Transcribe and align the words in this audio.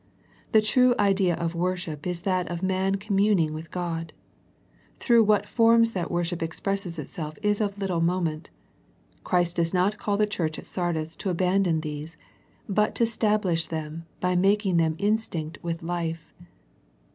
The 0.51 0.63
true 0.63 0.95
ideal 0.97 1.35
of 1.37 1.53
worship 1.53 2.07
is 2.07 2.21
that 2.21 2.49
of 2.49 2.63
man 2.63 2.95
communing 2.95 3.53
with 3.53 3.69
God. 3.69 4.13
Through 4.99 5.25
what 5.25 5.45
forms 5.45 5.91
that 5.91 6.09
wor 6.09 6.23
ship 6.23 6.41
expresses 6.41 6.97
itself 6.97 7.37
is 7.43 7.61
of 7.61 7.77
little 7.77 8.01
moment. 8.01 8.49
Christ 9.23 9.57
does 9.57 9.75
not 9.75 9.99
call 9.99 10.17
the 10.17 10.25
church 10.25 10.57
at 10.57 10.65
Sardis 10.65 11.15
to 11.17 11.29
abandon 11.29 11.81
these, 11.81 12.17
but 12.67 12.95
to 12.95 13.03
stablish 13.05 13.67
them 13.67 14.07
by 14.19 14.35
making 14.35 14.77
them 14.77 14.95
instinct 14.97 15.59
with 15.61 15.83
life. 15.83 16.33